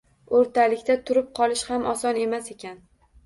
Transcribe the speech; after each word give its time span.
O‘rtalikda 0.37 0.95
turib 1.09 1.27
qolish 1.39 1.63
ham 1.75 1.85
oson 1.91 2.19
emas 2.25 2.49
ekan 2.55 2.81